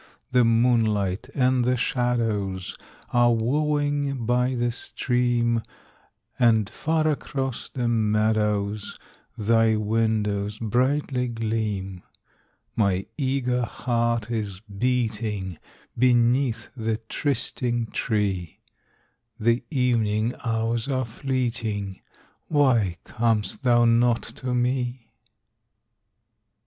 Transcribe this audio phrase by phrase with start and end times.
[0.31, 2.75] The moonlight and the shadows
[3.13, 5.61] Are wooing by the stream,
[6.39, 8.97] And far across the meadows
[9.37, 12.01] Thy windows brightly gleam.
[12.75, 15.59] My eager heart is beating
[15.95, 18.59] Beneath the trysting tree,
[19.39, 22.01] The evening hours are fleeting,
[22.47, 25.11] Why com'st thou not to me?